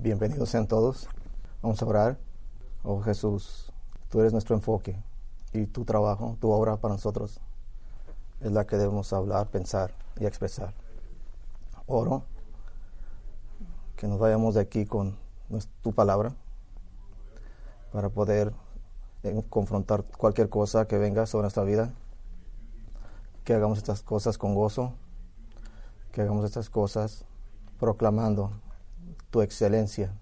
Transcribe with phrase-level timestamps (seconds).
[0.00, 1.08] Bienvenidos sean todos.
[1.60, 2.18] Vamos a orar.
[2.84, 3.72] Oh Jesús,
[4.08, 4.96] tú eres nuestro enfoque
[5.52, 7.40] y tu trabajo, tu obra para nosotros
[8.40, 10.72] es la que debemos hablar, pensar y expresar.
[11.88, 12.22] Oro
[13.96, 15.16] que nos vayamos de aquí con
[15.82, 16.32] tu palabra
[17.92, 18.52] para poder
[19.24, 21.92] eh, confrontar cualquier cosa que venga sobre nuestra vida.
[23.42, 24.92] Que hagamos estas cosas con gozo,
[26.12, 27.24] que hagamos estas cosas
[27.80, 28.52] proclamando
[29.30, 30.12] tu excelencia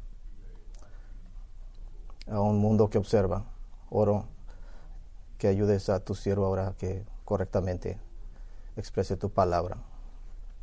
[2.28, 3.44] a un mundo que observa.
[3.90, 4.26] Oro
[5.38, 7.98] que ayudes a tu siervo ahora que correctamente
[8.76, 9.78] exprese tu palabra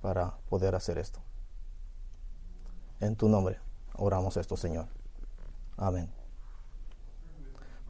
[0.02, 1.20] para poder hacer esto.
[3.00, 3.59] En tu nombre
[3.95, 4.88] oramos esto, Señor.
[5.78, 6.09] Amén.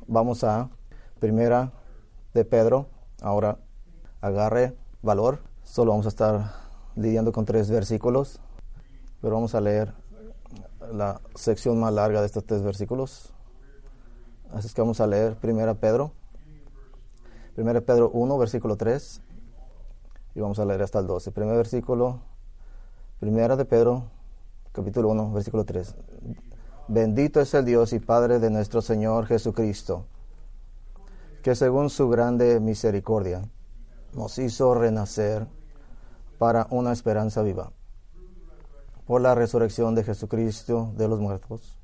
[0.08, 0.70] Vamos a
[1.20, 1.72] primera
[2.34, 2.88] de Pedro.
[3.22, 3.58] Ahora
[4.22, 5.40] agarre valor.
[5.64, 6.54] Solo vamos a estar
[6.96, 8.40] lidiando con tres versículos,
[9.22, 9.94] pero vamos a leer
[10.92, 13.34] la sección más larga de estos tres versículos.
[14.52, 16.12] Así es que vamos a leer primera Pedro.
[17.56, 19.22] Primera Pedro 1, versículo 3.
[20.36, 21.32] Y vamos a leer hasta el 12.
[21.32, 22.20] Primer versículo.
[23.20, 24.12] Primera de Pedro,
[24.74, 25.96] capítulo 1, versículo 3.
[26.90, 30.06] Bendito es el Dios y Padre de nuestro Señor Jesucristo,
[31.42, 33.48] que según su grande misericordia
[34.14, 35.48] nos hizo renacer
[36.38, 37.72] para una esperanza viva,
[39.06, 41.80] por la resurrección de Jesucristo de los muertos,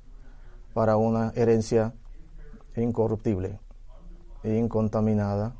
[0.73, 1.93] para una herencia
[2.75, 3.59] incorruptible,
[4.43, 5.55] incontaminada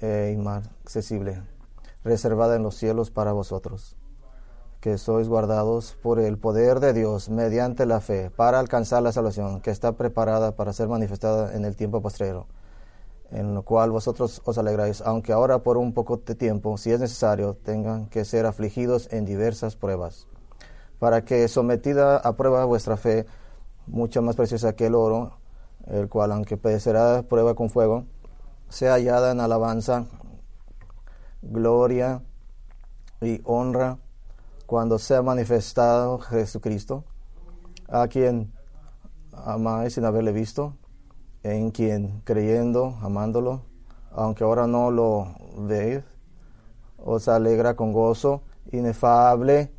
[0.00, 1.42] e inaccesible,
[2.04, 3.98] reservada en los cielos para vosotros
[4.80, 9.60] que sois guardados por el poder de Dios mediante la fe para alcanzar la salvación
[9.60, 12.46] que está preparada para ser manifestada en el tiempo postrero,
[13.32, 17.00] en lo cual vosotros os alegráis, aunque ahora por un poco de tiempo, si es
[17.00, 20.28] necesario, tengan que ser afligidos en diversas pruebas,
[20.98, 23.26] para que sometida a prueba vuestra fe,
[23.86, 25.38] mucho más preciosa que el oro,
[25.86, 28.04] el cual aunque perecerá prueba con fuego,
[28.68, 30.06] sea hallada en alabanza,
[31.42, 32.22] gloria
[33.20, 33.98] y honra
[34.66, 37.04] cuando sea manifestado Jesucristo,
[37.88, 38.52] a quien
[39.32, 40.76] amáis sin haberle visto,
[41.42, 43.62] en quien creyendo, amándolo,
[44.10, 46.02] aunque ahora no lo veis,
[46.98, 48.42] os alegra con gozo
[48.72, 49.72] inefable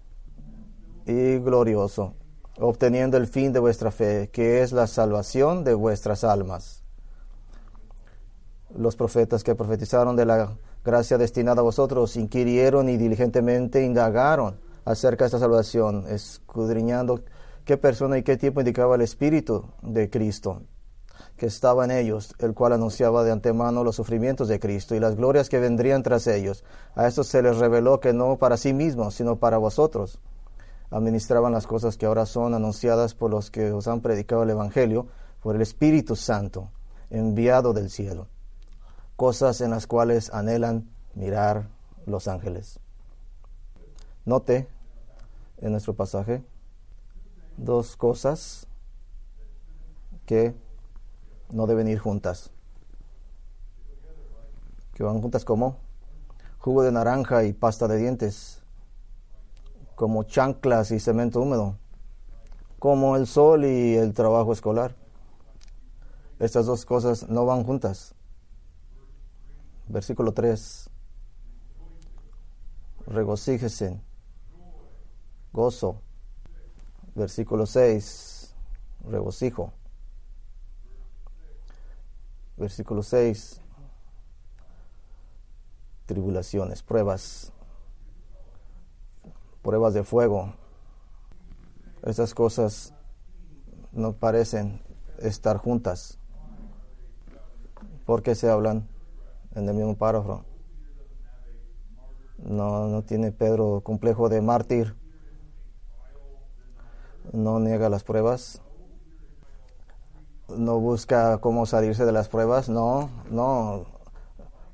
[1.09, 2.13] y glorioso,
[2.59, 6.83] obteniendo el fin de vuestra fe, que es la salvación de vuestras almas.
[8.77, 10.51] Los profetas que profetizaron de la
[10.85, 17.21] gracia destinada a vosotros inquirieron y diligentemente indagaron acerca de esta salvación, escudriñando
[17.65, 20.61] qué persona y qué tiempo indicaba el Espíritu de Cristo
[21.37, 25.15] que estaba en ellos, el cual anunciaba de antemano los sufrimientos de Cristo y las
[25.15, 26.63] glorias que vendrían tras ellos.
[26.95, 30.19] A estos se les reveló que no para sí mismos, sino para vosotros.
[30.91, 35.07] Administraban las cosas que ahora son anunciadas por los que os han predicado el Evangelio,
[35.41, 36.71] por el Espíritu Santo,
[37.09, 38.27] enviado del cielo.
[39.15, 41.67] Cosas en las cuales anhelan mirar
[42.05, 42.79] los ángeles.
[44.25, 44.67] Note
[45.57, 46.43] en nuestro pasaje
[47.57, 48.67] dos cosas
[50.25, 50.55] que
[51.51, 52.51] no deben ir juntas.
[54.93, 55.77] Que van juntas como
[56.59, 58.58] jugo de naranja y pasta de dientes,
[59.99, 61.77] como chanclas y cemento húmedo,
[62.79, 64.95] como el sol y el trabajo escolar.
[66.39, 68.15] Estas dos cosas no van juntas.
[69.89, 70.89] Versículo 3.
[73.07, 73.99] Regocíjese
[75.51, 76.01] gozo.
[77.13, 78.55] Versículo 6,
[79.03, 79.73] regocijo.
[82.55, 83.59] Versículo 6,
[86.05, 87.51] tribulaciones, pruebas,
[89.61, 90.53] pruebas de fuego.
[92.03, 92.93] Esas cosas
[93.91, 94.81] no parecen
[95.19, 96.17] estar juntas.
[98.05, 98.87] porque se hablan
[99.53, 100.43] en el mismo párrafo?
[102.39, 104.95] No, no tiene Pedro complejo de mártir
[107.31, 108.61] no niega las pruebas,
[110.49, 113.85] no busca cómo salirse de las pruebas, no, no,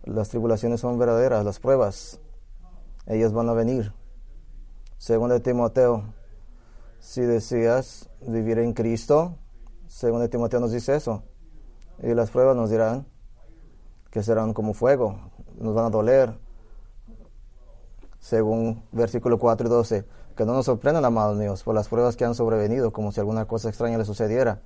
[0.03, 2.19] las tribulaciones son verdaderas, las pruebas,
[3.07, 3.93] ellas van a venir.
[4.97, 6.13] Según Timoteo,
[6.99, 9.37] si decías vivir en Cristo,
[9.87, 11.23] según Timoteo nos dice eso,
[12.01, 13.05] y las pruebas nos dirán
[14.09, 15.19] que serán como fuego,
[15.57, 16.37] nos van a doler,
[18.19, 20.05] según versículo 4 y 12
[20.35, 23.45] que no nos sorprendan, amados míos, por las pruebas que han sobrevenido, como si alguna
[23.45, 24.61] cosa extraña le sucediera.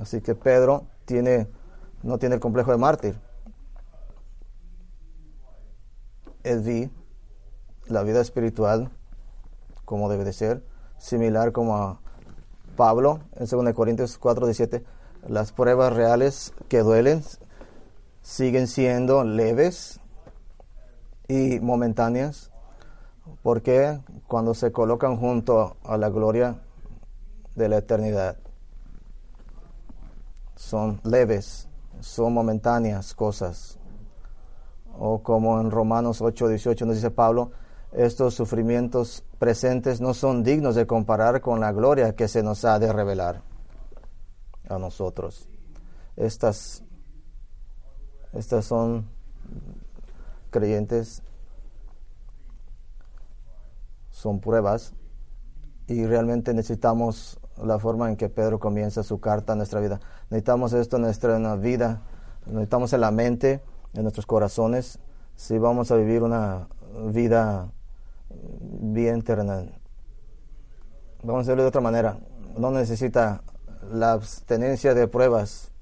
[0.00, 1.48] Así que Pedro tiene,
[2.02, 3.18] no tiene el complejo de mártir.
[6.44, 6.90] Él vi
[7.88, 8.90] la vida espiritual
[9.88, 10.62] como debe de ser,
[10.98, 11.98] similar como a
[12.76, 14.84] Pablo en 2 Corintios 4, 17,
[15.26, 17.22] las pruebas reales que duelen
[18.20, 19.98] siguen siendo leves
[21.26, 22.50] y momentáneas,
[23.42, 26.58] porque cuando se colocan junto a la gloria
[27.56, 28.36] de la eternidad,
[30.54, 31.66] son leves,
[32.00, 33.78] son momentáneas cosas.
[34.98, 37.52] O como en Romanos 8, 18 nos dice Pablo,
[37.92, 42.78] estos sufrimientos presentes no son dignos de comparar con la gloria que se nos ha
[42.78, 43.42] de revelar
[44.68, 45.48] a nosotros.
[46.16, 46.84] Estas,
[48.32, 49.08] estas son
[50.50, 51.22] creyentes,
[54.10, 54.94] son pruebas
[55.86, 60.00] y realmente necesitamos la forma en que Pedro comienza su carta a nuestra vida.
[60.30, 62.02] Necesitamos esto en nuestra vida,
[62.46, 63.62] necesitamos en la mente,
[63.94, 64.98] en nuestros corazones,
[65.36, 66.68] si vamos a vivir una
[67.10, 67.72] vida
[68.30, 69.78] bien terrenal.
[71.22, 72.18] Vamos a hacerlo de otra manera.
[72.56, 73.42] No necesita
[73.90, 75.72] la abstenencia de pruebas.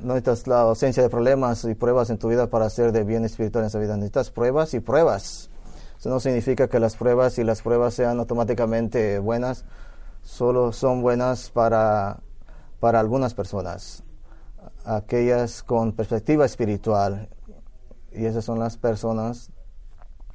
[0.00, 3.24] No necesitas la ausencia de problemas y pruebas en tu vida para hacer de bien
[3.24, 3.96] espiritual en esa vida.
[3.96, 5.50] Necesitas pruebas y pruebas.
[5.98, 9.64] Eso no significa que las pruebas y las pruebas sean automáticamente buenas.
[10.22, 12.20] Solo son buenas para,
[12.80, 14.02] para algunas personas.
[14.84, 17.30] Aquellas con perspectiva espiritual.
[18.12, 19.50] Y esas son las personas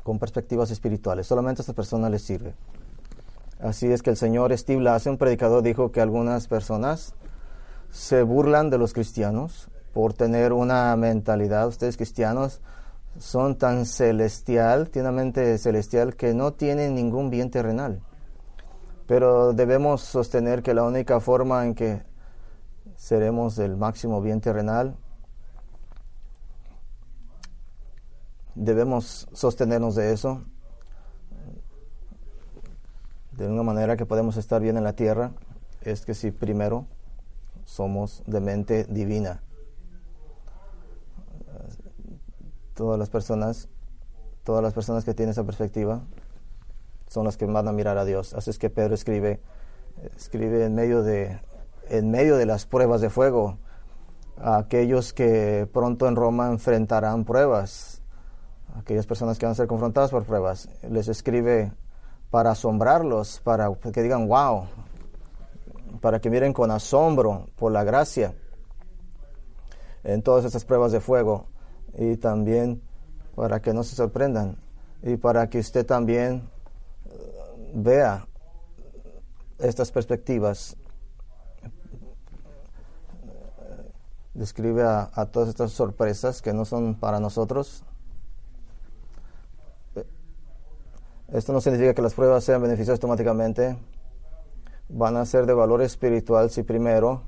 [0.03, 1.27] con perspectivas espirituales.
[1.27, 2.55] Solamente a estas personas les sirve.
[3.59, 7.13] Así es que el señor Steve Lasse, un predicador, dijo que algunas personas
[7.91, 11.67] se burlan de los cristianos por tener una mentalidad.
[11.67, 12.61] Ustedes cristianos
[13.19, 18.01] son tan celestial, tienen mente celestial que no tienen ningún bien terrenal.
[19.05, 22.03] Pero debemos sostener que la única forma en que
[22.95, 24.95] seremos del máximo bien terrenal
[28.61, 30.43] debemos sostenernos de eso,
[33.31, 35.31] de una manera que podemos estar bien en la tierra,
[35.81, 36.85] es que si primero
[37.65, 39.41] somos de mente divina.
[42.75, 43.67] Todas las personas,
[44.43, 46.03] todas las personas que tienen esa perspectiva
[47.07, 48.35] son las que van a mirar a Dios.
[48.35, 49.41] Así es que Pedro escribe,
[50.15, 51.39] escribe en medio de,
[51.89, 53.57] en medio de las pruebas de fuego,
[54.37, 58.00] a aquellos que pronto en Roma enfrentarán pruebas
[58.75, 61.71] aquellas personas que van a ser confrontadas por pruebas, les escribe
[62.29, 64.65] para asombrarlos, para que digan, wow,
[65.99, 68.33] para que miren con asombro por la gracia
[70.03, 71.45] en todas estas pruebas de fuego
[71.93, 72.81] y también
[73.35, 74.57] para que no se sorprendan
[75.03, 76.49] y para que usted también
[77.05, 78.27] eh, vea
[79.59, 80.75] estas perspectivas.
[84.33, 87.83] Describe a, a todas estas sorpresas que no son para nosotros,
[91.31, 93.77] Esto no significa que las pruebas sean beneficiosas automáticamente.
[94.89, 97.23] Van a ser de valor espiritual si primero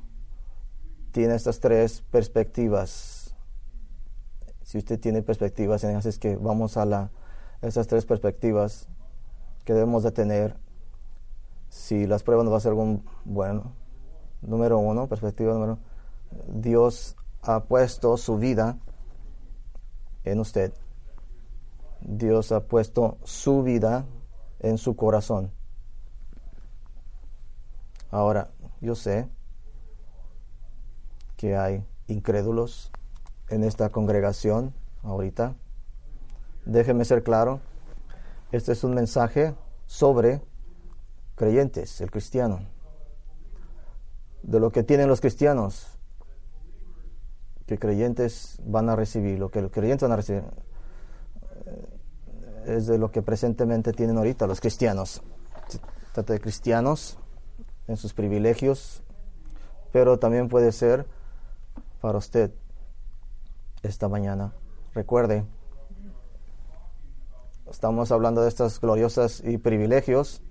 [1.12, 3.34] tiene estas tres perspectivas.
[4.64, 7.12] Si usted tiene perspectivas, entonces es que vamos a la,
[7.62, 8.90] esas tres perspectivas
[9.64, 10.58] que debemos de tener
[11.70, 13.72] si las pruebas no va a ser algo bueno.
[14.42, 15.80] Número uno, perspectiva número
[16.48, 18.78] Dios ha puesto su vida
[20.26, 20.74] en usted.
[22.06, 24.06] Dios ha puesto su vida
[24.60, 25.52] en su corazón.
[28.12, 28.52] Ahora,
[28.82, 29.30] yo sé
[31.38, 32.92] que hay incrédulos
[33.50, 35.56] en esta congregación ahorita.
[36.66, 37.62] Déjeme ser claro,
[38.52, 40.42] este es un mensaje sobre
[41.36, 42.60] creyentes, el cristiano.
[44.44, 45.98] De lo que tienen los cristianos,
[47.66, 50.44] que creyentes van a recibir, lo que los creyentes van a recibir
[52.66, 55.22] es de lo que presentemente tienen ahorita los cristianos.
[56.14, 57.18] Trata de cristianos
[57.88, 59.04] en sus privilegios,
[59.92, 61.06] pero también puede ser
[62.02, 62.52] para usted
[63.82, 64.54] esta mañana.
[64.94, 65.46] Recuerde,
[67.70, 70.42] estamos hablando de estas gloriosas y privilegios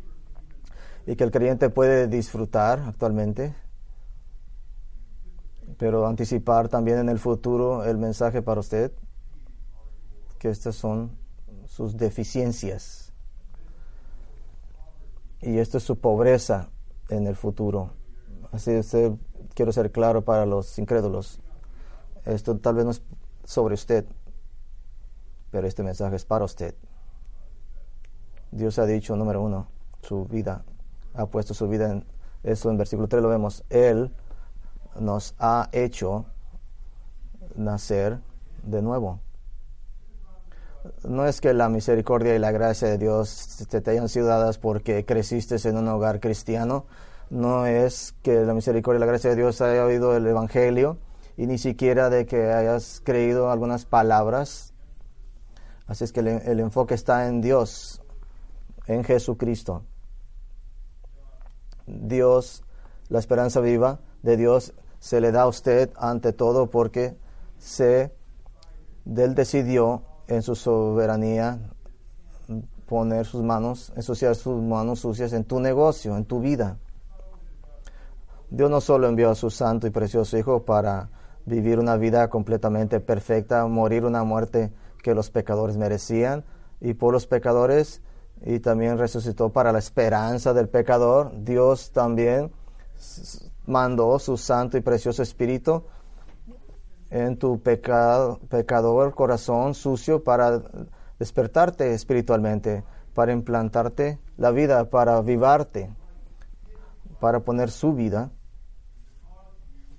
[1.06, 3.54] y que el creyente puede disfrutar actualmente,
[5.78, 8.92] pero anticipar también en el futuro el mensaje para usted,
[10.38, 11.21] que estas son
[11.72, 13.14] sus deficiencias.
[15.40, 16.68] Y esto es su pobreza
[17.08, 17.92] en el futuro.
[18.52, 19.12] Así usted,
[19.54, 21.40] quiero ser claro para los incrédulos.
[22.26, 23.02] Esto tal vez no es
[23.44, 24.04] sobre usted,
[25.50, 26.74] pero este mensaje es para usted.
[28.50, 29.66] Dios ha dicho, número uno,
[30.02, 30.66] su vida,
[31.14, 32.04] ha puesto su vida en
[32.42, 33.64] eso en versículo 3 lo vemos.
[33.70, 34.12] Él
[35.00, 36.26] nos ha hecho
[37.56, 38.20] nacer
[38.62, 39.20] de nuevo
[41.04, 45.04] no es que la misericordia y la gracia de Dios te, hayan sido dadas porque
[45.04, 46.86] creciste en un hogar cristiano.
[47.30, 50.98] no es que la misericordia y la gracia de Dios haya oído el Evangelio
[51.36, 54.74] y ni siquiera de que hayas creído algunas palabras.
[55.86, 58.02] Así es que el, el enfoque está en Dios,
[58.86, 59.84] en Jesucristo.
[61.86, 62.64] Dios,
[63.08, 67.16] la esperanza viva de Dios se le da a usted ante todo porque
[67.58, 68.14] se,
[69.04, 71.58] Él decidió en su soberanía
[72.86, 76.78] poner sus manos, ensuciar sus manos sucias en tu negocio, en tu vida.
[78.50, 81.10] Dios no solo envió a su santo y precioso Hijo para
[81.44, 84.72] vivir una vida completamente perfecta, morir una muerte
[85.02, 86.44] que los pecadores merecían
[86.80, 88.02] y por los pecadores
[88.44, 91.32] y también resucitó para la esperanza del pecador.
[91.44, 92.52] Dios también
[93.66, 95.84] mandó su santo y precioso espíritu
[97.12, 100.62] en tu pecado, pecador corazón sucio para
[101.18, 105.90] despertarte espiritualmente, para implantarte la vida, para avivarte,
[107.20, 108.30] para poner su vida,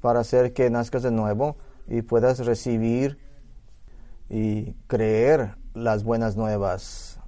[0.01, 1.55] para hacer que nazcas de nuevo
[1.87, 3.19] y puedas recibir
[4.27, 7.19] y creer las buenas nuevas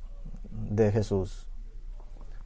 [0.52, 1.48] de Jesús.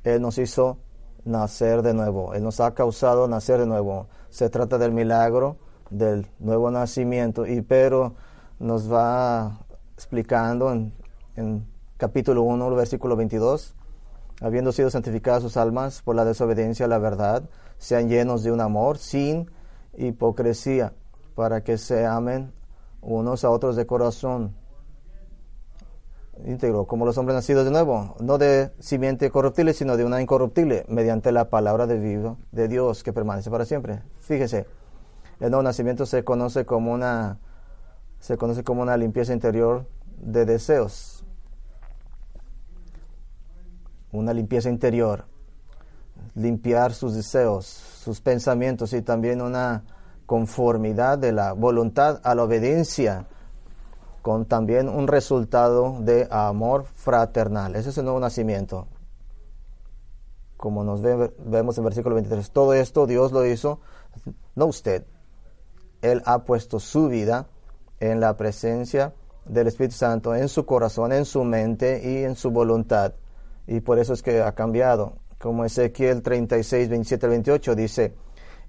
[0.03, 0.79] Él nos hizo
[1.24, 2.34] nacer de nuevo.
[2.34, 4.10] Él nos ha causado nacer de nuevo.
[4.29, 7.46] Se trata del milagro del nuevo nacimiento.
[7.46, 8.15] Y pero
[8.60, 9.60] nos va
[9.96, 10.93] explicando en,
[11.36, 11.65] en
[11.98, 13.75] capítulo 1, versículo 22,
[14.41, 17.43] habiendo sido santificadas sus almas por la desobediencia a la verdad,
[17.77, 19.50] sean llenos de un amor sin
[19.98, 20.93] hipocresía,
[21.36, 22.51] para que se amen
[23.01, 24.55] unos a otros de corazón
[26.46, 30.86] íntegro, como los hombres nacidos de nuevo, no de simiente corruptible, sino de una incorruptible,
[30.88, 34.01] mediante la palabra de vivo de Dios que permanece para siempre.
[34.19, 34.65] Fíjese,
[35.39, 37.39] el nuevo nacimiento se conoce como una
[38.19, 39.86] se conoce como una limpieza interior
[40.17, 41.24] de deseos.
[44.12, 45.25] Una limpieza interior.
[46.36, 49.84] Limpiar sus deseos, sus pensamientos y también una
[50.25, 53.25] conformidad de la voluntad a la obediencia
[54.22, 57.75] con también un resultado de amor fraternal.
[57.75, 58.88] Ese es el nuevo nacimiento.
[60.58, 62.51] Como nos vemos en versículo 23.
[62.51, 63.79] Todo esto Dios lo hizo,
[64.55, 65.05] no usted.
[66.01, 67.48] Él ha puesto su vida
[68.00, 69.13] en la presencia
[69.46, 73.13] del Espíritu Santo, en su corazón, en su mente y en su voluntad.
[73.68, 75.13] Y por eso es que ha cambiado.
[75.39, 78.13] Como Ezequiel 36, 27 28 dice,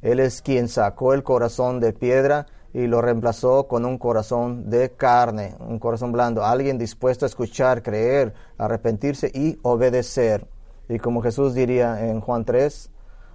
[0.02, 4.92] Él es quien sacó el corazón de piedra y lo reemplazó con un corazón de
[4.92, 10.46] carne, un corazón blando, alguien dispuesto a escuchar, creer, arrepentirse y obedecer.
[10.88, 12.90] Y como Jesús diría en Juan 3,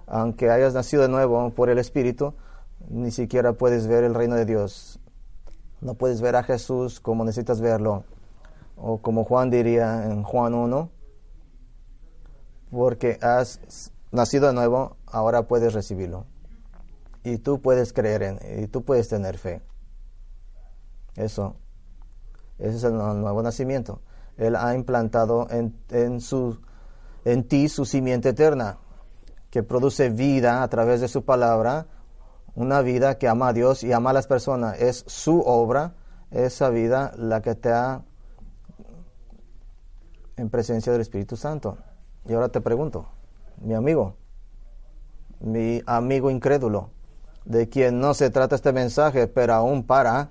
[0.06, 2.34] aunque hayas nacido de nuevo por el Espíritu,
[2.88, 5.00] ni siquiera puedes ver el reino de Dios.
[5.80, 8.04] No puedes ver a Jesús como necesitas verlo.
[8.76, 10.90] O como Juan diría en Juan 1,
[12.70, 16.26] porque has nacido de nuevo, ahora puedes recibirlo
[17.26, 19.60] y tú puedes creer en, y tú puedes tener fe.
[21.16, 21.56] Eso,
[22.58, 24.00] ese es el nuevo nacimiento.
[24.36, 26.60] Él ha implantado en, en, su,
[27.24, 28.78] en ti su simiente eterna,
[29.50, 31.86] que produce vida a través de su palabra,
[32.56, 34.80] una vida que ama a Dios y ama a las personas.
[34.80, 35.94] Es su obra,
[36.30, 38.02] esa vida la que te ha
[40.36, 41.78] en presencia del Espíritu Santo.
[42.26, 43.08] Y ahora te pregunto,
[43.58, 44.16] mi amigo,
[45.40, 46.90] mi amigo incrédulo,
[47.44, 50.30] de quien no se trata este mensaje, pero aún para,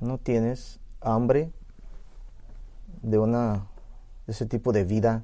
[0.00, 1.52] no tienes hambre
[3.02, 3.68] de una
[4.26, 5.22] de ese tipo de vida,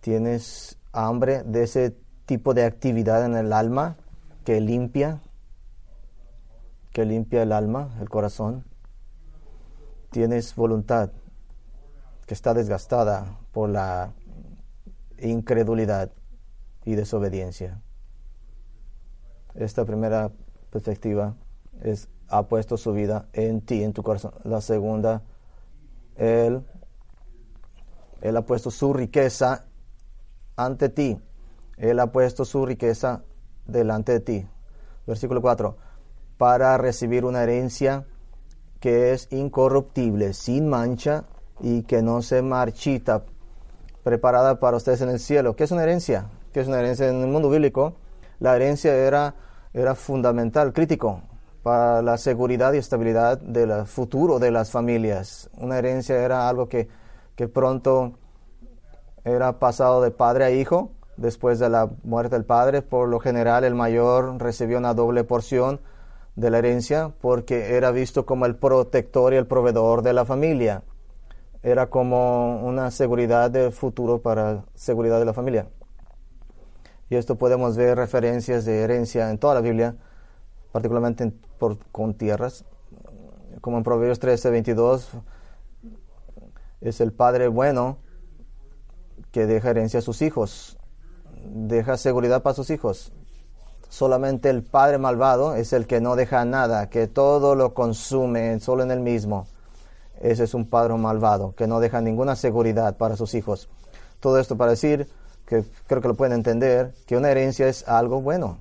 [0.00, 3.96] tienes hambre de ese tipo de actividad en el alma
[4.44, 5.20] que limpia,
[6.92, 8.64] que limpia el alma, el corazón.
[10.10, 11.10] Tienes voluntad
[12.26, 14.12] que está desgastada por la
[15.18, 16.10] incredulidad
[16.84, 17.80] y desobediencia.
[19.54, 20.30] Esta primera
[20.70, 21.34] perspectiva
[21.82, 24.32] es, ha puesto su vida en ti, en tu corazón.
[24.44, 25.22] La segunda,
[26.16, 26.62] Él,
[28.20, 29.64] él ha puesto su riqueza
[30.56, 31.20] ante ti.
[31.76, 33.22] Él ha puesto su riqueza
[33.66, 34.46] delante de ti.
[35.06, 35.76] Versículo 4.
[36.38, 38.06] Para recibir una herencia
[38.80, 41.24] que es incorruptible, sin mancha
[41.60, 43.24] y que no se marchita,
[44.02, 45.56] preparada para ustedes en el cielo.
[45.56, 46.28] ¿Qué es una herencia?
[46.56, 47.96] que es una herencia en el mundo bíblico,
[48.38, 49.34] la herencia era,
[49.74, 51.20] era fundamental, crítico
[51.62, 55.50] para la seguridad y estabilidad del futuro de las familias.
[55.58, 56.88] Una herencia era algo que,
[57.34, 58.14] que pronto
[59.22, 62.82] era pasado de padre a hijo después de la muerte del padre.
[62.82, 65.80] Por lo general el mayor recibió una doble porción
[66.36, 70.82] de la herencia porque era visto como el protector y el proveedor de la familia.
[71.62, 75.68] Era como una seguridad de futuro para seguridad de la familia.
[77.08, 79.96] Y esto podemos ver referencias de herencia en toda la Biblia,
[80.72, 82.64] particularmente por, con tierras,
[83.60, 85.10] como en Proverbios 13, 22,
[86.80, 87.98] es el padre bueno
[89.32, 90.75] que deja herencia a sus hijos,
[91.48, 93.12] deja seguridad para sus hijos.
[93.88, 98.82] Solamente el padre malvado es el que no deja nada, que todo lo consume solo
[98.82, 99.46] en el mismo.
[100.20, 103.68] Ese es un padre malvado, que no deja ninguna seguridad para sus hijos.
[104.20, 105.08] Todo esto para decir
[105.46, 108.58] que creo que lo pueden entender, que una herencia es algo bueno.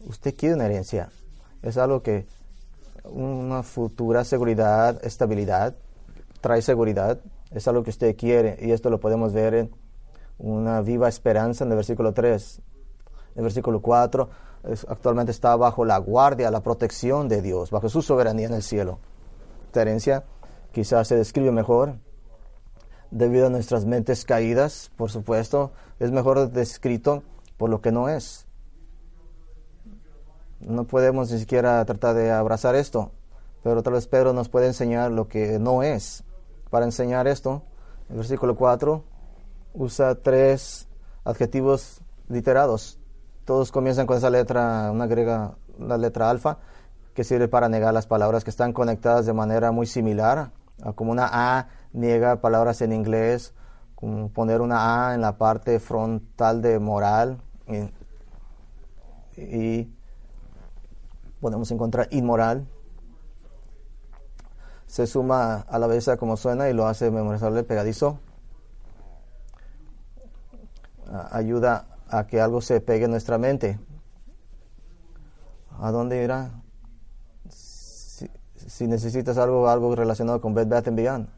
[0.00, 1.10] Usted quiere una herencia.
[1.62, 2.26] Es algo que
[3.04, 5.74] una futura seguridad, estabilidad,
[6.40, 7.20] trae seguridad.
[7.50, 9.70] Es algo que usted quiere y esto lo podemos ver en
[10.40, 12.62] una viva esperanza en el versículo 3.
[13.34, 14.28] En el versículo 4
[14.88, 18.98] actualmente está bajo la guardia, la protección de Dios, bajo su soberanía en el cielo.
[19.66, 20.24] Esta herencia
[20.72, 21.96] quizás se describe mejor
[23.10, 27.22] debido a nuestras mentes caídas, por supuesto, es mejor descrito
[27.56, 28.46] por lo que no es.
[30.60, 33.12] No podemos ni siquiera tratar de abrazar esto,
[33.62, 36.24] pero tal vez Pedro nos puede enseñar lo que no es.
[36.70, 37.62] Para enseñar esto,
[38.10, 39.02] el versículo 4
[39.74, 40.88] usa tres
[41.24, 42.98] adjetivos literados.
[43.44, 46.58] Todos comienzan con esa letra, una griega, la letra alfa,
[47.14, 50.52] que sirve para negar las palabras que están conectadas de manera muy similar,
[50.94, 53.52] como una A niega palabras en inglés,
[53.94, 57.42] como poner una A en la parte frontal de moral
[59.36, 59.92] y,
[61.40, 62.66] podemos encontrar inmoral.
[64.86, 68.18] Se suma a la vez a como suena y lo hace memorizable pegadizo.
[71.30, 73.78] Ayuda a que algo se pegue en nuestra mente.
[75.78, 76.62] ¿A dónde irá?
[77.48, 81.28] Si, necesitas algo, algo relacionado con Bed Bath Beyond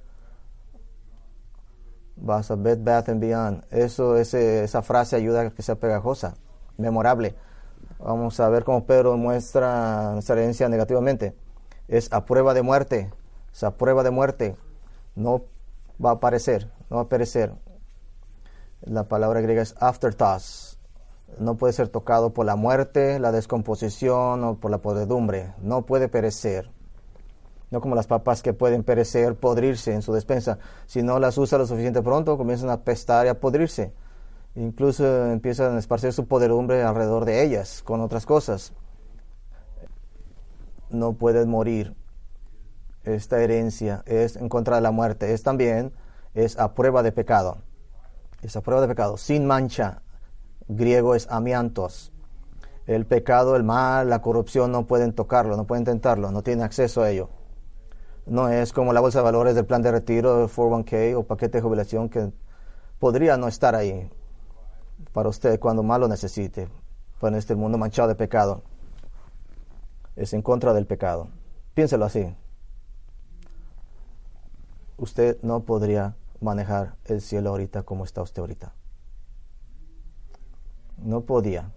[2.23, 3.65] vas a Bed Bath and Beyond.
[3.71, 6.35] Eso, ese, esa frase ayuda a que sea pegajosa,
[6.79, 7.35] memorable.
[7.99, 11.35] Vamos a ver cómo Pedro muestra nuestra herencia negativamente.
[11.89, 13.13] Es a prueba de muerte.
[13.53, 14.57] Esa prueba de muerte
[15.15, 15.43] no
[16.03, 17.53] va a aparecer, no va a perecer.
[18.83, 20.79] La palabra griega es afterthoughts.
[21.39, 25.55] No puede ser tocado por la muerte, la descomposición o por la podredumbre.
[25.63, 26.71] No puede perecer
[27.73, 30.59] no como las papas que pueden perecer, podrirse en su despensa.
[30.87, 33.95] Si no las usa lo suficiente pronto, comienzan a pestar y a podrirse.
[34.55, 38.75] Incluso empiezan a esparcer su podredumbre alrededor de ellas con otras cosas.
[40.91, 41.97] No pueden morir.
[43.05, 45.33] Esta herencia es en contra de la muerte.
[45.33, 45.95] Es también
[46.35, 47.57] es a prueba de pecado.
[48.43, 50.03] Es a prueba de pecado, sin mancha.
[50.69, 52.13] Griego es amiantos.
[52.87, 57.03] El pecado, el mal, la corrupción no pueden tocarlo, no pueden tentarlo, no tienen acceso
[57.03, 57.31] a ello
[58.27, 61.63] no es como la bolsa de valores del plan de retiro, 401k o paquete de
[61.63, 62.33] jubilación que
[62.99, 64.09] podría no estar ahí
[65.13, 66.69] para usted cuando más lo necesite.
[67.21, 68.63] En este mundo manchado de pecado
[70.17, 71.29] es en contra del pecado.
[71.73, 72.35] Piénselo así.
[74.97, 78.75] Usted no podría manejar el cielo ahorita como está usted ahorita.
[80.99, 81.73] No podía.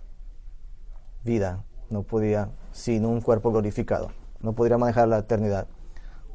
[1.23, 4.11] Vida no podía sin un cuerpo glorificado.
[4.41, 5.67] No podría manejar la eternidad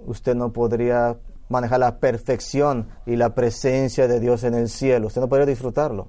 [0.07, 5.09] usted no podría manejar la perfección y la presencia de Dios en el cielo.
[5.09, 6.09] Usted no podría disfrutarlo.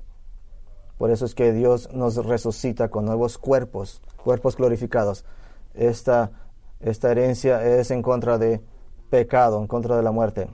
[0.97, 5.25] Por eso es que Dios nos resucita con nuevos cuerpos, cuerpos glorificados.
[5.73, 6.31] Esta,
[6.79, 8.61] esta herencia es en contra de
[9.09, 10.47] pecado, en contra de la muerte.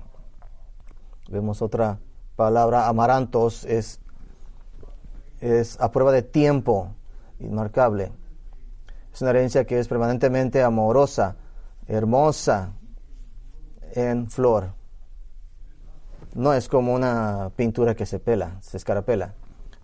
[1.30, 2.00] Vemos otra
[2.36, 4.00] palabra, amarantos, es,
[5.42, 6.96] es a prueba de tiempo,
[7.40, 8.12] inmarcable.
[9.14, 11.36] Es una herencia que es permanentemente amorosa,
[11.88, 12.74] hermosa,
[13.94, 14.74] en flor.
[16.36, 19.34] No es como una pintura que se pela, se escarapela.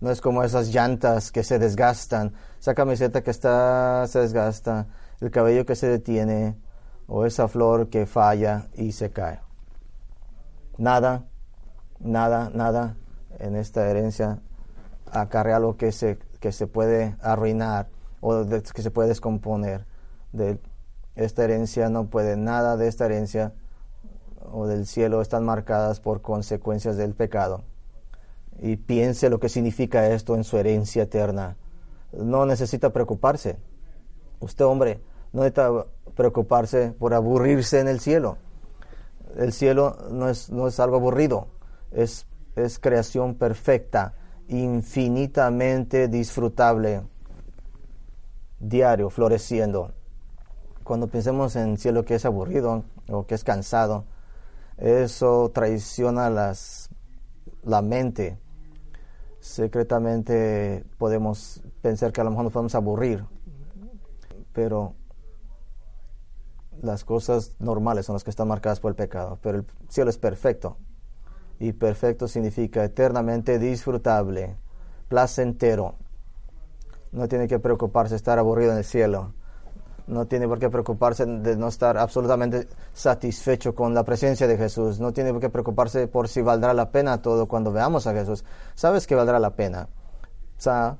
[0.00, 4.86] No es como esas llantas que se desgastan, esa camiseta que está se desgasta,
[5.20, 6.56] el cabello que se detiene
[7.06, 9.40] o esa flor que falla y se cae.
[10.78, 11.24] Nada,
[12.00, 12.96] nada, nada
[13.38, 14.40] en esta herencia
[15.10, 17.88] acarrea algo que se, que se puede arruinar
[18.20, 19.86] o que se puede descomponer.
[20.32, 20.58] De
[21.14, 23.52] esta herencia no puede, nada de esta herencia
[24.52, 27.62] o del cielo están marcadas por consecuencias del pecado.
[28.60, 31.56] Y piense lo que significa esto en su herencia eterna.
[32.12, 33.56] No necesita preocuparse.
[34.40, 35.00] Usted, hombre,
[35.32, 38.38] no necesita preocuparse por aburrirse en el cielo.
[39.36, 41.48] El cielo no es, no es algo aburrido,
[41.94, 42.26] es,
[42.56, 44.14] es creación perfecta,
[44.48, 47.02] infinitamente disfrutable,
[48.58, 49.92] diario, floreciendo.
[50.82, 54.04] Cuando pensemos en cielo que es aburrido o que es cansado,
[54.76, 56.90] eso traiciona las,
[57.62, 58.38] la mente.
[59.40, 63.24] secretamente podemos pensar que a lo mejor nos podemos aburrir,
[64.52, 64.94] pero
[66.82, 70.18] las cosas normales son las que están marcadas por el pecado, pero el cielo es
[70.18, 70.76] perfecto.
[71.58, 74.56] Y perfecto significa eternamente disfrutable,
[75.08, 75.94] placentero.
[77.12, 79.32] No tiene que preocuparse estar aburrido en el cielo.
[80.06, 85.00] No tiene por qué preocuparse de no estar absolutamente satisfecho con la presencia de Jesús.
[85.00, 88.44] No tiene por qué preocuparse por si valdrá la pena todo cuando veamos a Jesús.
[88.74, 89.88] ¿Sabes que valdrá la pena?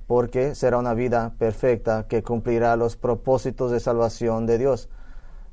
[0.06, 4.90] porque será una vida perfecta que cumplirá los propósitos de salvación de Dios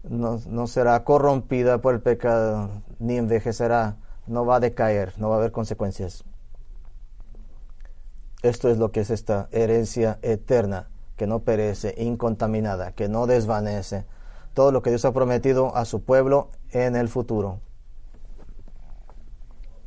[0.04, 5.38] no, será corrompida por el pecado, ni envejecerá, no va a decaer, no va a
[5.40, 6.24] haber consecuencias.
[8.42, 14.06] Esto es lo que es esta herencia eterna, que no perece, incontaminada, que no desvanece.
[14.54, 17.60] Todo lo que Dios ha prometido a su pueblo en el futuro.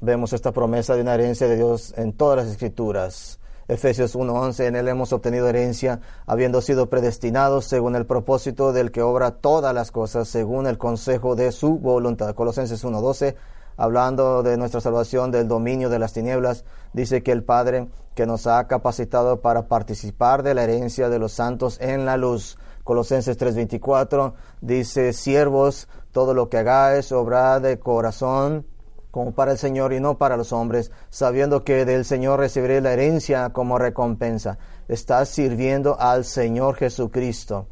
[0.00, 3.40] Vemos esta promesa de una herencia de Dios en todas las escrituras.
[3.66, 9.00] Efesios 1:11, en él hemos obtenido herencia, habiendo sido predestinados según el propósito del que
[9.00, 12.34] obra todas las cosas, según el consejo de su voluntad.
[12.34, 13.36] Colosenses 1:12,
[13.76, 18.46] hablando de nuestra salvación del dominio de las tinieblas, dice que el Padre que nos
[18.46, 22.58] ha capacitado para participar de la herencia de los santos en la luz.
[22.84, 28.66] Colosenses 3:24 dice, siervos, todo lo que hagáis, obra de corazón
[29.14, 32.92] como para el Señor y no para los hombres, sabiendo que del Señor recibiré la
[32.92, 34.58] herencia como recompensa.
[34.88, 37.68] Estás sirviendo al Señor Jesucristo,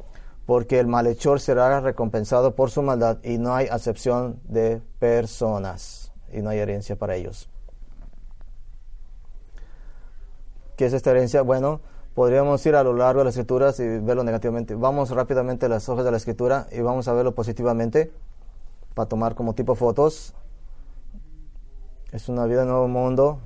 [0.47, 6.43] porque el malhechor será recompensado por su maldad y no hay acepción de personas y
[6.43, 7.49] no hay herencia para ellos.
[10.77, 11.43] ¿Qué es esta herencia?
[11.43, 11.81] Bueno,
[12.15, 14.75] podríamos ir a lo largo de las escrituras y verlo negativamente.
[14.75, 18.13] Vamos rápidamente a las hojas de la escritura y vamos a verlo positivamente
[18.95, 20.35] para tomar como tipo fotos.
[22.11, 23.41] Es una vida en nuevo mundo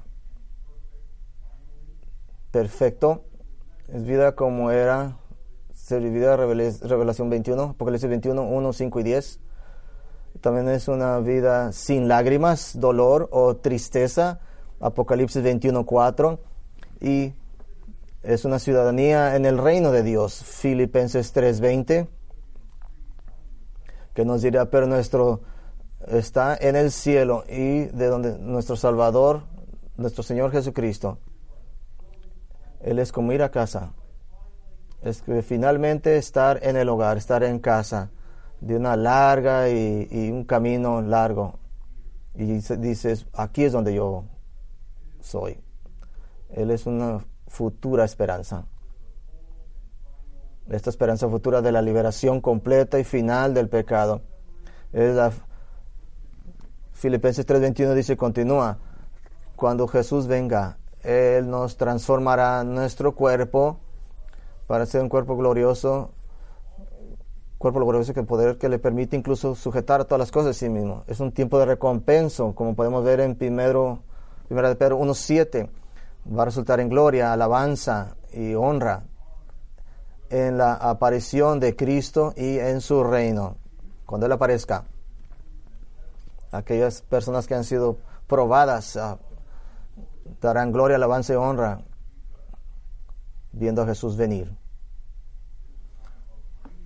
[2.51, 3.23] perfecto.
[3.89, 5.19] Es vida como era
[5.91, 9.41] vida Revelación 21, Apocalipsis 21, 1, 5 y 10.
[10.41, 14.41] También es una vida sin lágrimas, dolor o tristeza.
[14.81, 16.39] Apocalipsis 21, 4.
[17.01, 17.33] Y
[18.23, 20.43] es una ciudadanía en el reino de Dios.
[20.45, 22.09] Filipenses 3, 20.
[24.15, 25.43] Que nos dirá, pero nuestro
[26.09, 29.45] está en el cielo y de donde nuestro Salvador,
[29.97, 31.19] nuestro Señor Jesucristo,
[32.81, 33.93] Él es como ir a casa.
[35.03, 38.11] Es que finalmente estar en el hogar, estar en casa,
[38.61, 41.59] de una larga y, un camino largo.
[42.35, 44.25] Y dices, aquí es donde yo
[45.21, 45.61] soy.
[46.51, 48.67] Él es una futura esperanza.
[50.69, 54.23] Esta esperanza futura de la liberación completa y final del pecado.
[54.93, 55.33] Es la
[56.97, 58.79] Filipenses 3:21 dice, continúa,
[59.55, 63.81] cuando Jesús venga, Él nos transformará nuestro cuerpo
[64.67, 66.11] para ser un cuerpo glorioso,
[67.59, 70.69] cuerpo glorioso que poder que le permite incluso sujetar a todas las cosas de sí
[70.69, 71.05] mismo.
[71.07, 74.01] Es un tiempo de recompensa, como podemos ver en primero,
[74.47, 75.69] primera de Pedro 1.7.
[76.37, 79.05] Va a resultar en gloria, alabanza y honra
[80.29, 83.57] en la aparición de Cristo y en su reino,
[84.05, 84.85] cuando Él aparezca
[86.51, 89.19] aquellas personas que han sido probadas ah,
[90.41, 91.81] darán gloria, alabanza y honra
[93.57, 94.55] viendo a Jesús venir.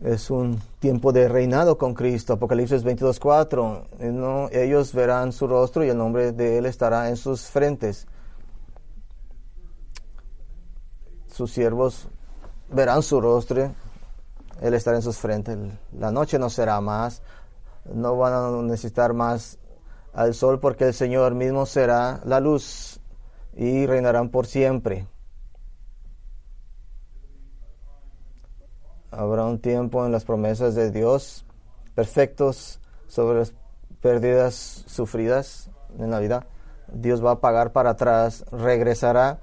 [0.00, 2.32] Es un tiempo de reinado con Cristo.
[2.32, 4.12] Apocalipsis 22.4.
[4.12, 8.06] No, ellos verán su rostro y el nombre de Él estará en sus frentes.
[11.26, 12.08] Sus siervos
[12.70, 13.74] verán su rostro.
[14.62, 15.58] Él estará en sus frentes.
[15.92, 17.20] La noche no será más.
[17.92, 19.58] No van a necesitar más
[20.14, 23.00] al sol porque el Señor mismo será la luz
[23.54, 25.06] y reinarán por siempre.
[29.10, 31.44] Habrá un tiempo en las promesas de Dios
[31.94, 33.54] perfectos sobre las
[34.00, 36.46] pérdidas sufridas en la vida.
[36.92, 39.40] Dios va a pagar para atrás, regresará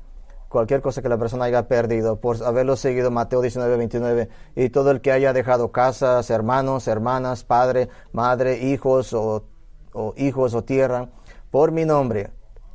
[0.49, 4.91] cualquier cosa que la persona haya perdido por haberlo seguido Mateo 19, 29 y todo
[4.91, 9.43] el que haya dejado casas, hermanos, hermanas, padre, madre, hijos o
[9.97, 11.10] o hijos o tierra,
[11.49, 12.30] por mi nombre,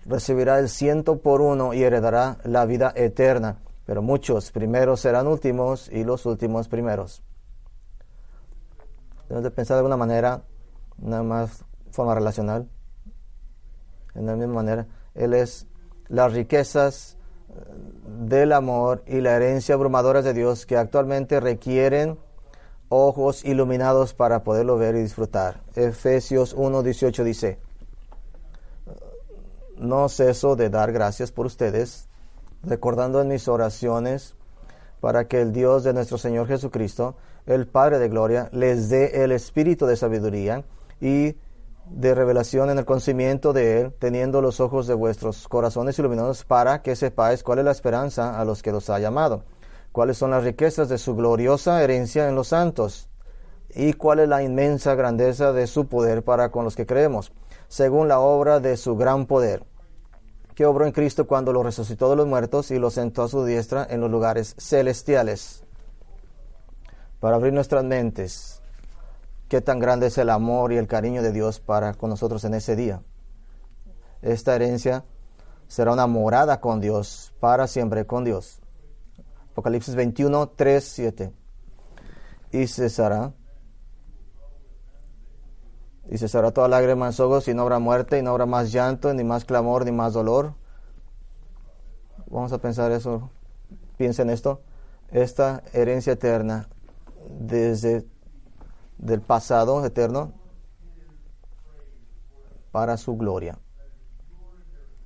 [0.05, 3.62] recibirá el ciento por uno y heredará la vida eterna.
[3.85, 7.23] Pero muchos primeros serán últimos y los últimos primeros.
[9.29, 10.43] Debemos de pensar de alguna manera,
[10.99, 12.69] nada más forma relacional.
[14.15, 15.67] En la misma manera, Él es
[16.09, 17.17] las riquezas
[18.29, 22.19] del amor y la herencia abrumadora de Dios que actualmente requieren
[22.89, 25.63] ojos iluminados para poderlo ver y disfrutar.
[25.75, 27.59] Efesios 1.18 dice,
[29.77, 32.09] no ceso de dar gracias por ustedes
[32.63, 34.35] recordando en mis oraciones
[35.01, 39.33] para que el Dios de nuestro Señor Jesucristo, el Padre de Gloria, les dé el
[39.33, 40.65] espíritu de sabiduría
[41.01, 41.37] y
[41.87, 46.83] de revelación en el conocimiento de Él, teniendo los ojos de vuestros corazones iluminados, para
[46.83, 49.45] que sepáis cuál es la esperanza a los que los ha llamado,
[49.91, 53.09] cuáles son las riquezas de su gloriosa herencia en los santos,
[53.75, 57.33] y cuál es la inmensa grandeza de su poder para con los que creemos,
[57.69, 59.65] según la obra de su gran poder,
[60.55, 63.45] que obró en Cristo cuando lo resucitó de los muertos y lo sentó a su
[63.45, 65.65] diestra en los lugares celestiales,
[67.21, 68.63] para abrir nuestras mentes
[69.53, 72.55] qué tan grande es el amor y el cariño de Dios para con nosotros en
[72.55, 73.03] ese día.
[74.23, 75.05] Esta herencia
[75.69, 78.61] será una morada con Dios, para siempre con Dios.
[79.51, 81.33] Apocalipsis 21, 3, 7.
[82.53, 83.35] Y cesará.
[86.11, 89.13] Y cesará toda lágrima en ojos y no habrá muerte y no habrá más llanto,
[89.15, 90.55] ni más clamor, ni más dolor.
[92.27, 93.31] Vamos a pensar eso.
[93.97, 94.61] Piensen esto.
[95.11, 96.69] Esta herencia eterna
[97.29, 98.07] desde
[98.99, 100.33] del pasado eterno
[102.71, 103.59] para su gloria.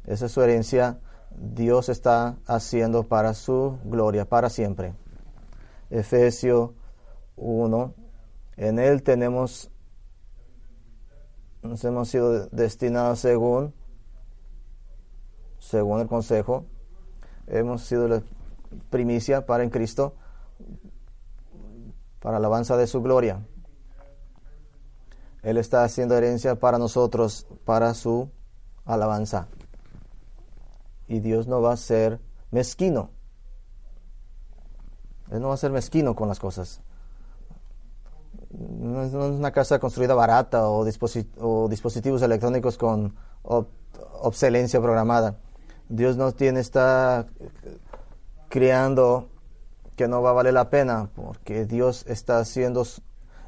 [0.04, 1.00] Esa es su herencia.
[1.36, 4.94] Dios está haciendo para su gloria, para siempre.
[5.90, 6.74] Efesio
[7.36, 7.94] 1.
[8.56, 9.70] En Él tenemos,
[11.66, 13.74] nos hemos sido destinados según,
[15.58, 16.64] según el consejo.
[17.46, 18.22] Hemos sido la
[18.90, 20.14] primicia para en Cristo,
[22.20, 23.46] para alabanza de su gloria.
[25.42, 28.30] Él está haciendo herencia para nosotros, para su
[28.84, 29.48] alabanza.
[31.06, 33.10] Y Dios no va a ser mezquino.
[35.30, 36.80] Él no va a ser mezquino con las cosas.
[38.50, 45.36] No es, una casa construida barata o, dispositivos electrónicos con obselencia programada.
[45.88, 47.26] Dios no tiene, está
[48.48, 49.28] creando
[49.94, 52.84] que no va a valer la pena, porque Dios está haciendo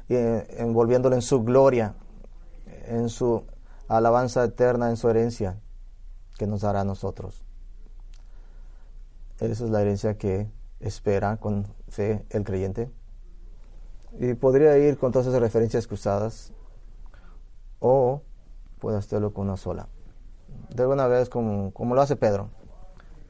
[0.09, 1.95] envolviéndolo en su gloria,
[2.87, 3.43] en su
[3.87, 5.59] alabanza eterna, en su herencia
[6.37, 7.43] que nos dará a nosotros.
[9.39, 12.91] Esa es la herencia que espera con fe el creyente.
[14.17, 16.51] Y podría ir con todas esas referencias cruzadas
[17.79, 18.21] o
[18.79, 19.87] puede hacerlo con una sola.
[20.69, 22.49] De alguna vez como, como lo hace Pedro.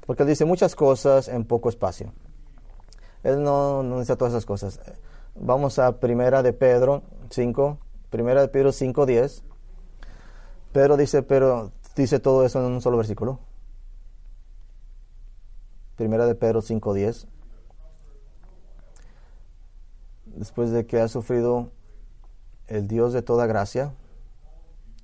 [0.05, 2.13] Porque él dice muchas cosas en poco espacio.
[3.23, 4.79] Él no, no necesita todas esas cosas.
[5.35, 7.77] Vamos a Primera de Pedro 5,
[8.09, 9.43] Primera de Pedro 5, 10.
[10.71, 13.39] Pedro dice, pero dice todo eso en un solo versículo.
[15.95, 17.27] Primera de Pedro 5, 10.
[20.35, 21.71] Después de que ha sufrido
[22.67, 23.93] el Dios de toda gracia,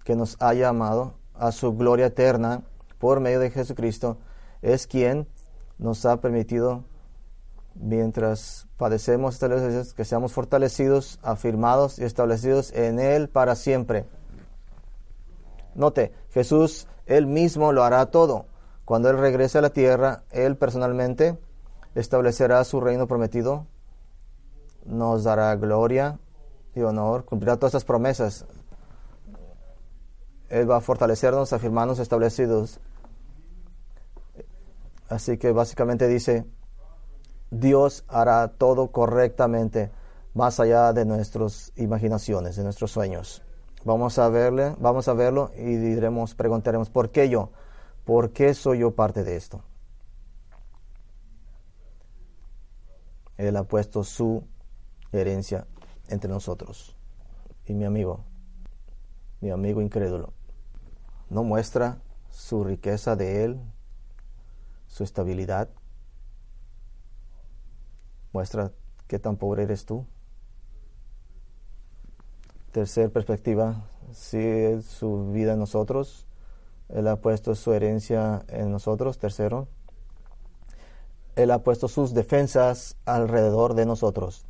[0.03, 2.63] que nos ha llamado a su gloria eterna
[2.99, 4.17] por medio de Jesucristo,
[4.61, 5.27] es quien
[5.77, 6.85] nos ha permitido
[7.75, 9.39] mientras padecemos
[9.95, 14.05] que seamos fortalecidos, afirmados y establecidos en Él para siempre.
[15.73, 18.45] Note, Jesús Él mismo lo hará todo.
[18.85, 21.37] Cuando Él regrese a la tierra, Él personalmente
[21.95, 23.67] establecerá su reino prometido,
[24.85, 26.19] nos dará gloria
[26.73, 28.45] y honor, cumplirá todas esas promesas.
[30.49, 32.79] Él va a fortalecernos, afirmarnos establecidos.
[35.09, 36.45] Así que básicamente dice,
[37.51, 39.91] Dios hará todo correctamente
[40.33, 43.41] más allá de nuestras imaginaciones, de nuestros sueños.
[43.85, 47.51] Vamos a verle, vamos a verlo y diremos, preguntaremos, ¿por qué yo?
[48.03, 49.61] ¿Por qué soy yo parte de esto?
[53.37, 54.43] Él ha puesto su
[55.11, 55.67] herencia
[56.07, 56.95] entre nosotros.
[57.65, 58.23] Y mi amigo,
[59.41, 60.33] mi amigo incrédulo,
[61.29, 63.59] no muestra su riqueza de Él,
[64.87, 65.69] su estabilidad,
[68.33, 68.71] muestra
[69.07, 70.05] qué tan pobre eres tú.
[72.71, 76.27] Tercer perspectiva, si su vida en nosotros,
[76.89, 79.17] Él ha puesto su herencia en nosotros.
[79.17, 79.69] Tercero,
[81.35, 84.45] Él ha puesto sus defensas alrededor de nosotros.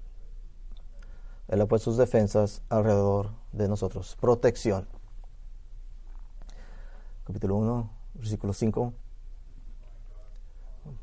[1.48, 4.18] Él ha puesto sus defensas alrededor de nosotros.
[4.20, 4.88] Protección.
[7.26, 8.94] Capítulo 1, versículo 5.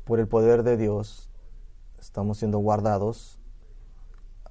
[0.05, 1.29] Por el poder de Dios
[1.99, 3.39] estamos siendo guardados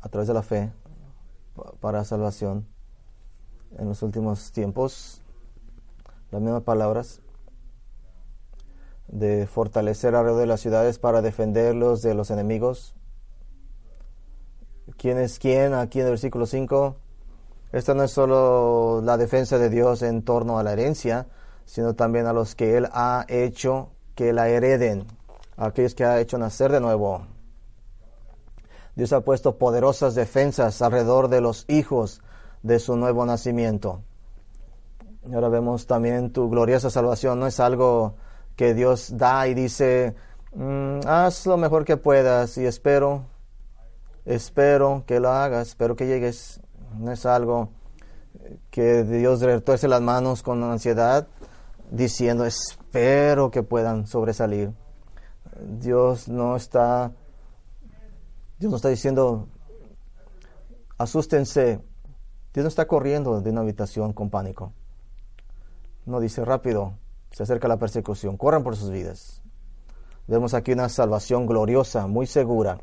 [0.01, 0.73] a través de la fe
[1.81, 2.67] para salvación
[3.79, 5.23] en los últimos tiempos.
[6.31, 7.21] Las mismas palabras
[9.09, 12.95] de fortalecer alrededor de las ciudades para defenderlos de los enemigos.
[15.03, 15.75] ¿Quién es quién?
[15.75, 16.95] Aquí en el versículo 5.
[17.73, 21.27] Esta no es solo la defensa de Dios en torno a la herencia,
[21.65, 25.05] sino también a los que Él ha hecho que la hereden
[25.57, 27.27] a aquellos que ha hecho nacer de nuevo.
[28.95, 32.23] Dios ha puesto poderosas defensas alrededor de los hijos
[32.63, 34.03] de su nuevo nacimiento.
[35.35, 37.41] Ahora vemos también tu gloriosa salvación.
[37.41, 38.15] No es algo
[38.55, 40.15] que Dios da y dice,
[40.55, 43.32] mm, haz lo mejor que puedas y espero,
[44.25, 46.61] espero que lo hagas, espero que llegues.
[46.99, 47.71] No es algo
[48.71, 51.27] que Dios retuerce las manos con ansiedad
[51.91, 54.73] diciendo, espero que puedan sobresalir.
[55.79, 57.13] Dios no está,
[58.59, 59.49] Dios no está diciendo,
[60.99, 61.81] asústense.
[62.55, 64.73] Dios no está corriendo de una habitación con pánico.
[66.05, 66.95] No dice rápido,
[67.31, 69.43] se acerca la persecución, corran por sus vidas.
[70.27, 72.79] Vemos aquí una salvación gloriosa, muy segura,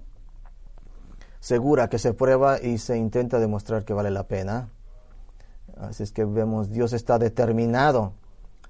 [1.40, 4.70] segura que se prueba y se intenta demostrar que vale la pena.
[5.78, 8.14] Así es que vemos, Dios está determinado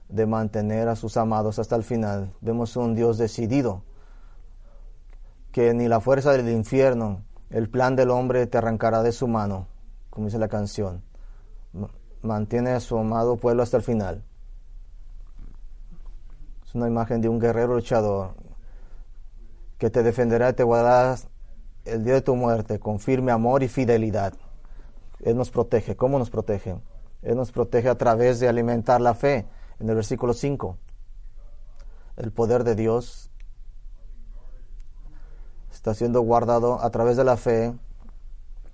[0.10, 2.34] de mantener a sus amados hasta el final.
[2.42, 3.84] Vemos un Dios decidido,
[5.52, 9.68] que ni la fuerza del infierno, el plan del hombre te arrancará de su mano,
[10.10, 11.04] como dice la canción.
[12.22, 14.24] Mantiene a su amado pueblo hasta el final.
[16.66, 18.36] Es una imagen de un guerrero luchador
[19.80, 21.16] que te defenderá y te guardará
[21.90, 24.34] el día de tu muerte con firme amor y fidelidad.
[25.22, 25.96] Él nos protege.
[25.96, 26.76] ¿Cómo nos protege?
[27.22, 29.46] Él nos protege a través de alimentar la fe.
[29.80, 30.78] En el versículo 5,
[32.18, 33.30] el poder de Dios
[35.72, 37.74] está siendo guardado a través de la fe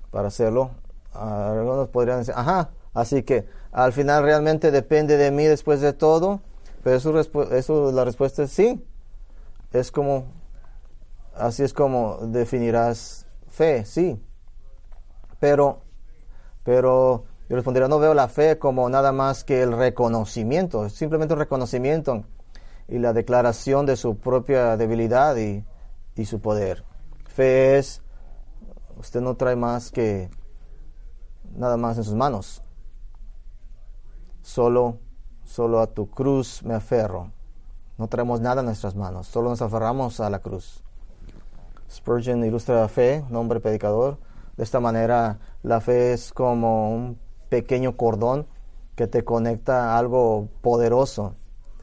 [0.10, 0.72] para hacerlo.
[1.14, 6.42] Algunos podrían decir, ajá, así que al final realmente depende de mí después de todo.
[6.84, 7.20] Pero eso,
[7.54, 8.84] eso la respuesta es sí.
[9.74, 10.26] Es como,
[11.36, 14.20] así es como definirás fe, sí.
[15.40, 15.82] Pero,
[16.64, 21.40] pero yo respondería, no veo la fe como nada más que el reconocimiento, simplemente un
[21.40, 22.24] reconocimiento
[22.88, 25.64] y la declaración de su propia debilidad y,
[26.16, 26.84] y su poder.
[27.28, 28.02] Fe es,
[28.98, 30.30] usted no trae más que
[31.56, 32.62] nada más en sus manos.
[34.42, 35.00] Solo
[35.46, 37.32] Solo a tu cruz me aferro.
[37.98, 40.84] No traemos nada en nuestras manos, solo nos aferramos a la cruz.
[41.90, 44.18] Spurgeon ilustra la fe, nombre predicador.
[44.58, 47.20] De esta manera, la fe es como un
[47.50, 48.48] pequeño cordón
[48.96, 51.36] que te conecta a algo poderoso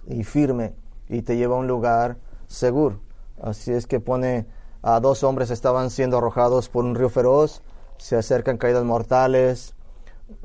[0.07, 0.75] y firme
[1.09, 3.01] y te lleva a un lugar seguro.
[3.41, 4.47] Así es que pone
[4.83, 7.63] a dos hombres estaban siendo arrojados por un río feroz,
[7.99, 9.75] se acercan caídas mortales,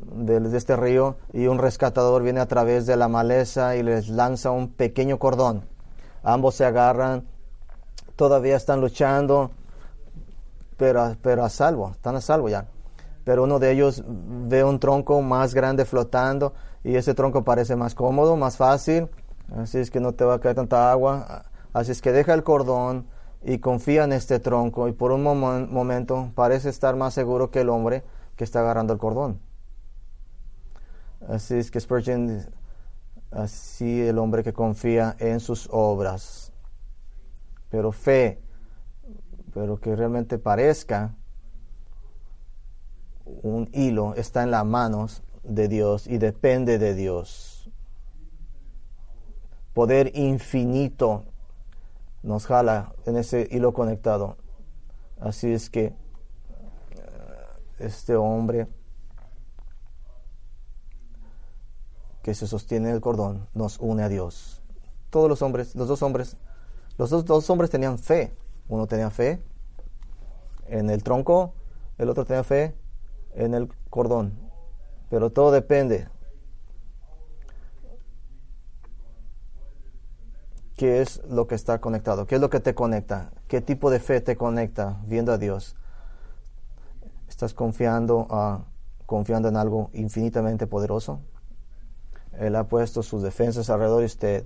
[0.02, 4.52] de, este río y un rescatador viene a través de la maleza y les lanza
[4.52, 5.66] un pequeño cordón.
[6.24, 7.28] Ambos se agarran,
[8.18, 9.52] todavía están luchando,
[10.76, 12.66] pero, pero a salvo, están a salvo ya.
[13.24, 16.54] Pero uno de ellos ve un tronco más grande flotando
[16.84, 19.10] y ese tronco parece más cómodo, más fácil,
[19.56, 21.46] así es que no te va a caer tanta agua.
[21.72, 23.08] Así es que deja el cordón
[23.44, 27.70] y confía en este tronco y por un momento parece estar más seguro que el
[27.70, 28.04] hombre
[28.36, 29.40] que está agarrando el cordón.
[31.28, 32.46] Así es que Spurgeon,
[33.32, 36.47] así el hombre que confía en sus obras,
[37.70, 38.42] pero fe,
[39.54, 41.16] pero que realmente parezca
[43.26, 47.70] un hilo, está en las manos de Dios y depende de Dios.
[49.74, 51.26] Poder infinito
[52.24, 54.38] nos jala en ese hilo conectado.
[55.20, 55.94] Así es que eh,
[57.80, 58.68] este hombre
[62.24, 64.62] que se sostiene el cordón nos une a Dios.
[65.10, 66.38] Todos los hombres, los dos hombres,
[66.98, 68.34] los dos, hombres tenían fe.
[68.68, 69.42] Uno tenía fe
[70.68, 71.54] en el tronco,
[71.98, 72.76] el otro tenía fe
[73.36, 74.34] en el cordón.
[75.10, 76.08] Pero todo depende.
[80.76, 82.28] ¿Qué es lo que está conectado?
[82.28, 83.32] ¿Qué es lo que te conecta?
[83.48, 85.76] ¿Qué tipo de fe te conecta viendo a Dios?
[87.28, 88.66] ¿Estás confiando, a,
[89.06, 91.22] confiando en algo infinitamente poderoso?
[92.34, 94.46] Él ha puesto sus defensas alrededor de usted.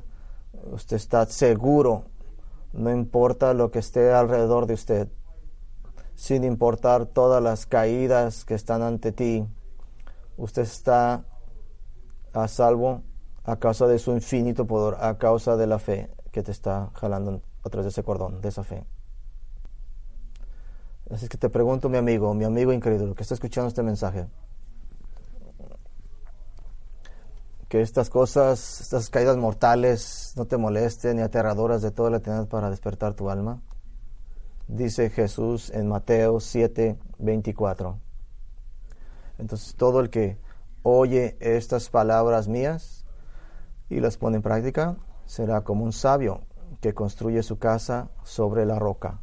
[0.71, 2.05] Usted está seguro,
[2.74, 5.09] no importa lo que esté alrededor de usted,
[6.15, 9.45] sin importar todas las caídas que están ante ti.
[10.38, 11.26] Usted está
[12.34, 13.03] a salvo
[13.43, 17.41] a causa de su infinito poder, a causa de la fe que te está jalando
[17.63, 18.86] a través de ese cordón, de esa fe.
[21.09, 24.28] Así que te pregunto, mi amigo, mi amigo incrédulo que está escuchando este mensaje,
[27.72, 32.49] que estas cosas, estas caídas mortales no te molesten ni aterradoras de toda la eternidad
[32.49, 33.61] para despertar tu alma?
[34.67, 37.97] Dice Jesús en Mateo 7, 24.
[39.38, 40.38] Entonces todo el que
[40.84, 43.05] oye estas palabras mías
[43.88, 46.41] y las pone en práctica será como un sabio
[46.82, 49.22] que construye su casa sobre la roca.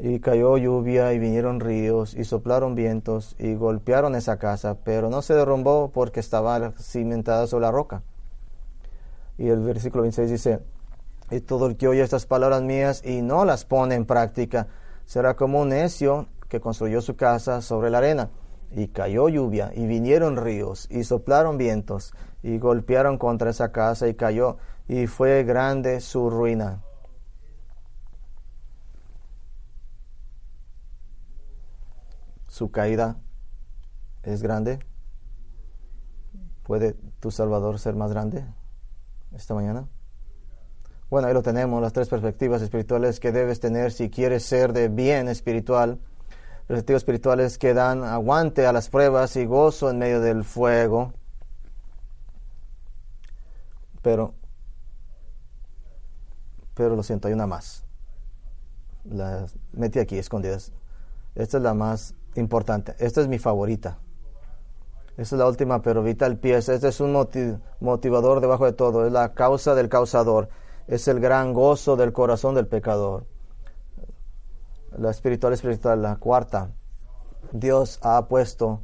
[0.00, 5.22] Y cayó lluvia y vinieron ríos y soplaron vientos y golpearon esa casa, pero no
[5.22, 8.02] se derrumbó porque estaba cimentada sobre la roca.
[9.38, 10.60] Y el versículo 26 dice,
[11.30, 14.68] y todo el que oye estas palabras mías y no las pone en práctica,
[15.04, 18.30] será como un necio que construyó su casa sobre la arena.
[18.70, 24.14] Y cayó lluvia, y vinieron ríos, y soplaron vientos, y golpearon contra esa casa, y
[24.14, 26.82] cayó, y fue grande su ruina.
[32.58, 33.20] Su caída
[34.24, 34.80] es grande.
[36.64, 38.44] ¿Puede tu Salvador ser más grande
[39.32, 39.86] esta mañana?
[41.08, 44.88] Bueno, ahí lo tenemos, las tres perspectivas espirituales que debes tener si quieres ser de
[44.88, 46.00] bien espiritual.
[46.66, 51.12] Perspectivas espirituales que dan aguante a las pruebas y gozo en medio del fuego.
[54.02, 54.34] Pero,
[56.74, 57.84] pero lo siento, hay una más.
[59.04, 60.72] La metí aquí escondidas.
[61.36, 62.94] Esta es la más importante.
[62.98, 63.98] Esta es mi favorita.
[65.16, 66.56] Esta es la última, pero vital pie.
[66.56, 67.12] Este es un
[67.80, 69.06] motivador debajo de todo.
[69.06, 70.48] Es la causa del causador
[70.88, 73.26] es el gran gozo del corazón del pecador.
[74.96, 76.72] La espiritual espiritual, la cuarta.
[77.52, 78.80] Dios ha puesto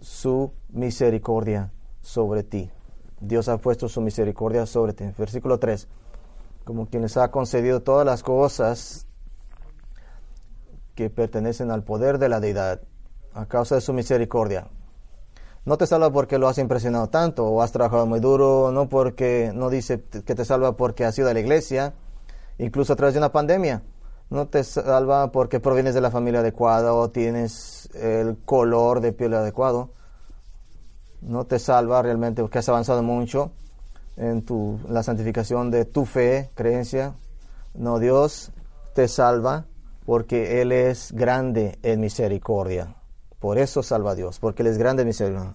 [0.00, 2.70] su misericordia sobre ti.
[3.20, 5.04] Dios ha puesto su misericordia sobre ti.
[5.16, 5.86] Versículo 3.
[6.64, 9.06] Como quien les ha concedido todas las cosas
[10.94, 12.80] que pertenecen al poder de la deidad
[13.32, 14.68] a causa de su misericordia
[15.64, 19.50] no te salva porque lo has impresionado tanto o has trabajado muy duro, no porque
[19.54, 21.94] no dice que te salva porque has ido a la iglesia,
[22.58, 23.82] incluso a través de una pandemia.
[24.28, 29.32] No te salva porque provienes de la familia adecuada o tienes el color de piel
[29.34, 29.90] adecuado.
[31.22, 33.52] No te salva realmente porque has avanzado mucho
[34.16, 37.14] en tu, la santificación de tu fe, creencia.
[37.72, 38.50] No, Dios
[38.94, 39.64] te salva
[40.04, 42.96] porque Él es grande en misericordia.
[43.38, 45.54] Por eso salva Dios, porque Él es grande misericordia.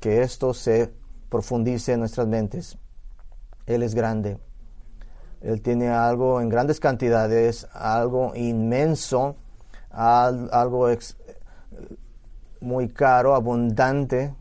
[0.00, 0.92] Que esto se
[1.28, 2.78] profundice en nuestras mentes.
[3.66, 4.38] Él es grande.
[5.40, 9.36] Él tiene algo en grandes cantidades, algo inmenso,
[9.90, 10.88] algo
[12.60, 14.34] muy caro, abundante.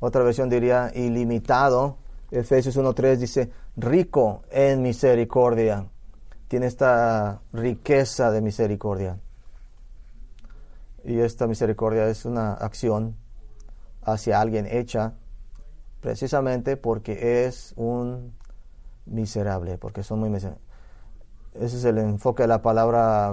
[0.00, 1.98] Otra versión diría ilimitado.
[2.30, 5.86] Efesios 1.3 dice, rico en misericordia.
[6.48, 9.18] Tiene esta riqueza de misericordia.
[11.04, 13.16] Y esta misericordia es una acción
[14.02, 15.14] hacia alguien hecha
[16.00, 18.34] precisamente porque es un
[19.06, 20.62] miserable, porque son muy miserables.
[21.54, 23.32] Ese es el enfoque de la palabra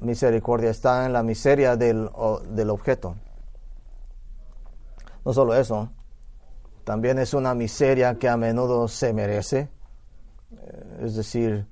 [0.00, 2.10] misericordia, está en la miseria del,
[2.50, 3.16] del objeto.
[5.24, 5.90] No solo eso,
[6.84, 9.68] también es una miseria que a menudo se merece.
[10.50, 11.66] Eh, es decir,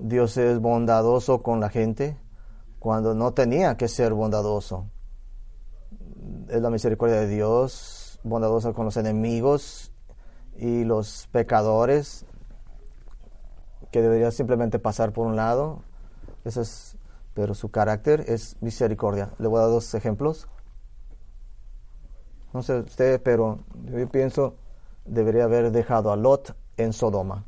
[0.00, 2.16] Dios es bondadoso con la gente,
[2.78, 4.86] cuando no tenía que ser bondadoso.
[6.48, 9.92] Es la misericordia de Dios, bondadosa con los enemigos
[10.56, 12.26] y los pecadores,
[13.90, 15.82] que debería simplemente pasar por un lado.
[16.44, 16.96] Eso es,
[17.34, 19.32] pero su carácter es misericordia.
[19.38, 20.48] Le voy a dar dos ejemplos.
[22.52, 24.56] No sé usted, pero yo pienso
[25.04, 27.44] debería haber dejado a Lot en Sodoma.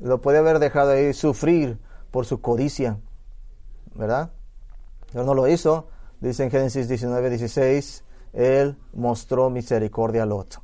[0.00, 1.78] Lo puede haber dejado ahí sufrir
[2.10, 2.98] por su codicia
[3.94, 4.32] ¿verdad?
[5.12, 5.88] Pero no lo hizo.
[6.20, 10.60] Dice en Génesis 19, 16, Él mostró misericordia a Lot.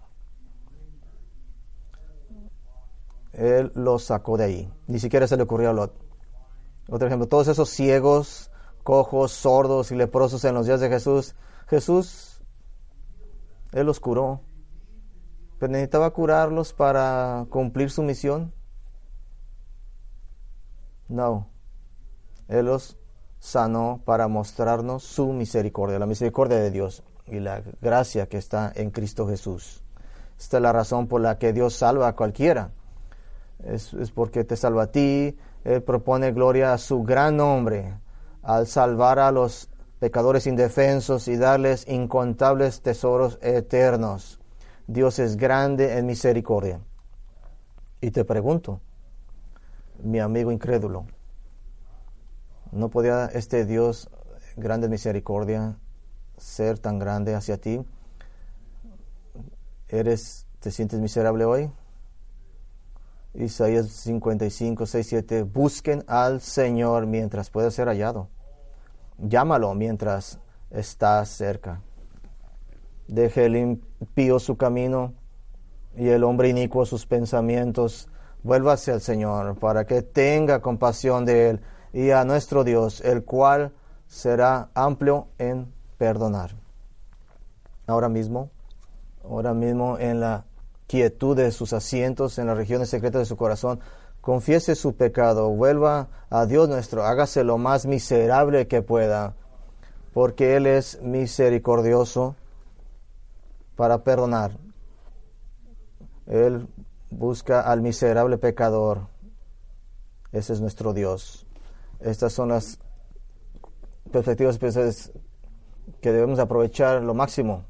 [3.33, 4.73] Él lo sacó de ahí.
[4.87, 5.95] Ni siquiera se le ocurrió a Lot.
[6.89, 8.51] Otro ejemplo, todos esos ciegos,
[8.83, 11.35] cojos, sordos y leprosos en los días de Jesús,
[11.69, 12.41] Jesús,
[13.73, 14.41] Él los curó.
[15.59, 18.55] Pero necesitaba curarlos para cumplir su misión.
[21.09, 21.49] No.
[22.49, 22.97] Él los
[23.39, 28.91] sanó para mostrarnos su misericordia, la misericordia de Dios y la gracia que está en
[28.91, 29.83] Cristo Jesús.
[30.39, 32.71] Esta es la razón por la que Dios salva a cualquiera.
[33.65, 35.37] Es, porque te salva a ti.
[35.65, 37.95] Él propone gloria a su gran nombre
[38.43, 44.41] al salvar a los pecadores indefensos y darles incontables tesoros eternos.
[44.87, 46.81] Dios es grande en misericordia.
[48.01, 48.81] Y te pregunto,
[50.03, 51.07] mi amigo incrédulo,
[52.71, 54.11] ¿No podía este Dios,
[54.57, 55.79] grande misericordia,
[56.37, 57.81] ser tan grande hacia ti?
[59.89, 61.71] ¿Eres, te sientes miserable hoy?
[63.33, 65.43] Isaías 55, 6, 7.
[65.45, 68.29] Busquen al Señor mientras pueda ser hallado.
[69.17, 70.39] Llámalo mientras
[70.71, 71.81] está cerca.
[73.07, 75.15] Deje el impío su camino
[75.97, 78.09] y el hombre inicuo sus pensamientos,
[78.43, 81.61] vuelva hacia el Señor para que tenga compasión de él
[81.93, 83.73] y a nuestro Dios, el cual
[84.07, 86.55] será amplio en perdonar.
[87.87, 88.51] Ahora mismo,
[89.25, 90.45] ahora mismo en la
[90.87, 93.81] quietud de sus asientos, en las regiones secretas de su corazón,
[94.21, 99.35] confiese su pecado, vuelva a Dios nuestro, hágase lo más miserable que pueda,
[100.13, 102.37] porque Él es misericordioso
[103.77, 104.53] para perdonar.
[106.27, 106.69] Él
[107.11, 109.09] busca al miserable pecador.
[110.33, 111.47] Ese es nuestro Dios.
[112.01, 112.79] Estas son las
[114.13, 114.59] perspectivas
[116.01, 117.65] que debemos aprovechar lo máximo.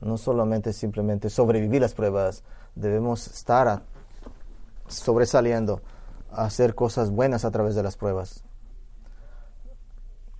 [0.00, 2.44] No solamente simplemente sobrevivir las pruebas,
[2.74, 3.82] debemos estar
[4.86, 5.82] sobresaliendo,
[6.30, 8.44] hacer cosas buenas a través de las pruebas.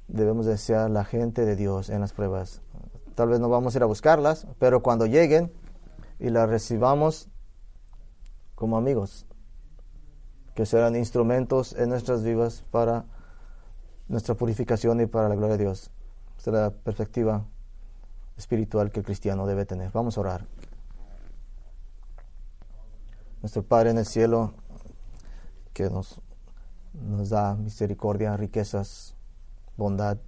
[0.07, 2.63] Debemos desear la gente de Dios en las pruebas.
[3.15, 5.53] Tal vez no vamos a ir a buscarlas, pero cuando lleguen
[6.19, 7.29] y las recibamos
[8.55, 9.27] como amigos,
[10.55, 13.05] que serán instrumentos en nuestras vidas para
[14.09, 15.91] nuestra purificación y para la gloria de Dios.
[16.37, 17.45] Esta es la perspectiva
[18.37, 19.93] espiritual que el cristiano debe tener.
[19.93, 20.47] Vamos a orar.
[23.41, 24.55] Nuestro Padre en el cielo,
[25.73, 26.21] que nos,
[26.95, 29.15] nos da misericordia, riquezas,
[29.77, 30.19] bondad,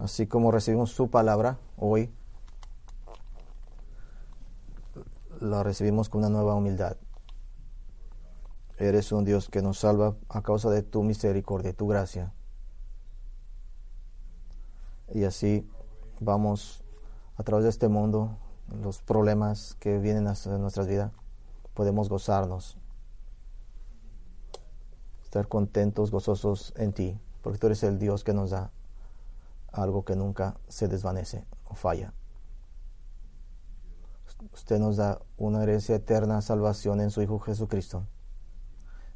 [0.00, 2.12] así como recibimos su palabra hoy,
[5.44, 6.96] la recibimos con una nueva humildad.
[8.78, 12.32] Eres un Dios que nos salva a causa de tu misericordia tu gracia.
[15.12, 15.68] Y así
[16.18, 16.82] vamos
[17.36, 18.38] a través de este mundo,
[18.82, 21.12] los problemas que vienen a nuestras vidas
[21.74, 22.78] podemos gozarnos,
[25.24, 28.70] estar contentos, gozosos en ti, porque tú eres el Dios que nos da
[29.72, 32.14] algo que nunca se desvanece o falla.
[34.52, 38.06] Usted nos da una herencia eterna, salvación en su Hijo Jesucristo.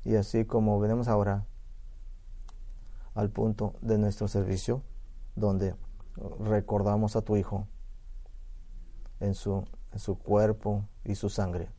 [0.05, 1.47] Y así como venimos ahora
[3.15, 4.83] al punto de nuestro servicio,
[5.37, 5.75] donde
[6.41, 7.67] recordamos a tu Hijo
[9.21, 11.71] en su, en su cuerpo y su sangre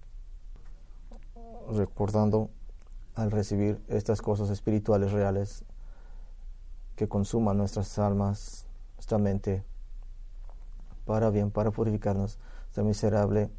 [1.71, 2.49] recordando
[3.15, 5.65] al recibir estas cosas espirituales reales
[6.95, 9.63] que consuman nuestras almas, nuestra mente,
[11.05, 12.39] para bien, para purificarnos,
[12.79, 13.51] este miserable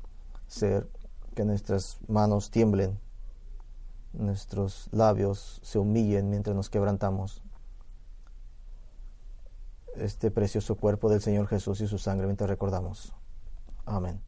[0.46, 0.88] ser,
[1.34, 2.98] que nuestras manos tiemblen,
[4.14, 7.42] nuestros labios se humillen mientras nos quebrantamos.
[9.94, 13.12] Este precioso cuerpo del Señor Jesús y su sangre mientras recordamos.
[13.84, 14.22] Amén.